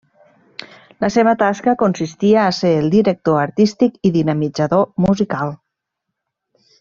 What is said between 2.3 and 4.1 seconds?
a ser el director artístic